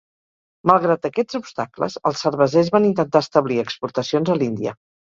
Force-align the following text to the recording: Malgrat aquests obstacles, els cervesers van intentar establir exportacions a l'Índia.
Malgrat 0.69 1.05
aquests 1.09 1.39
obstacles, 1.41 1.99
els 2.11 2.25
cervesers 2.27 2.75
van 2.79 2.91
intentar 2.91 3.25
establir 3.29 3.65
exportacions 3.69 4.35
a 4.39 4.43
l'Índia. 4.43 4.81